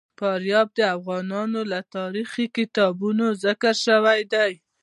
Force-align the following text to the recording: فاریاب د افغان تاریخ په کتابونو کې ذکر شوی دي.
فاریاب 0.19 0.67
د 0.77 0.79
افغان 0.95 1.25
تاریخ 1.95 2.29
په 2.45 2.53
کتابونو 2.57 3.25
کې 3.31 3.37
ذکر 3.43 3.75
شوی 3.85 4.21
دي. 4.33 4.51